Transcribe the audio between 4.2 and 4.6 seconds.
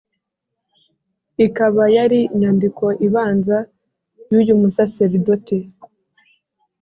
y’uyu